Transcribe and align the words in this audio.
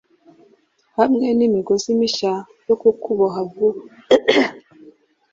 hamwe 0.97 1.27
n 1.37 1.39
imigozi 1.47 1.89
mishya 1.99 2.33
yo 2.67 2.75
kukuboha 2.81 3.39
vuba? 3.51 3.81